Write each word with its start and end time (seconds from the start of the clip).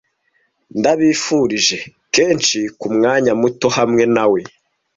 Ndabifurije, 0.79 1.77
kenshi 2.13 2.59
kumwanya 2.79 3.31
muto 3.41 3.67
hamwe 3.77 4.03
nawe 4.15 4.39